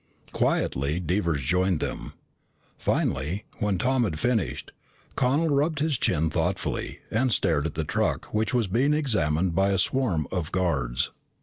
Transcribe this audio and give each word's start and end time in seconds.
Quietly 0.31 0.99
Devers 0.99 1.43
joined 1.43 1.79
them. 1.79 2.13
Finally, 2.75 3.45
when 3.59 3.77
Tom 3.77 4.03
had 4.03 4.17
finished, 4.19 4.71
Connel 5.15 5.49
rubbed 5.49 5.77
his 5.77 5.99
chin 5.99 6.31
thoughtfully 6.31 7.01
and 7.11 7.31
stared 7.31 7.67
at 7.67 7.75
the 7.75 7.83
truck 7.83 8.25
which 8.33 8.51
was 8.51 8.65
being 8.65 8.95
examined 8.95 9.53
by 9.53 9.69
a 9.69 9.77
swarm 9.77 10.27
of 10.31 10.51
guards. 10.51 11.11